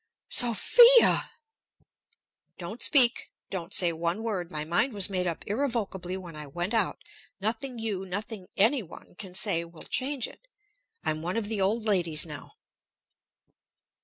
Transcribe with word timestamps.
"Sophia!" 0.31 1.29
"Don't 2.57 2.81
speak! 2.81 3.29
Don't 3.51 3.71
say 3.71 3.93
one 3.93 4.23
word! 4.23 4.49
My 4.49 4.65
mind 4.65 4.93
was 4.93 5.11
made 5.11 5.27
up 5.27 5.43
irrevocably 5.45 6.17
when 6.17 6.35
I 6.35 6.47
went 6.47 6.73
out. 6.73 6.97
Nothing 7.39 7.77
you, 7.77 8.03
nothing 8.03 8.47
any 8.57 8.81
one, 8.81 9.13
can 9.13 9.35
say, 9.35 9.63
will 9.63 9.83
change 9.83 10.27
it. 10.27 10.47
I'm 11.03 11.21
one 11.21 11.37
of 11.37 11.49
the 11.49 11.61
old 11.61 11.83
ladies 11.83 12.25
now." 12.25 12.53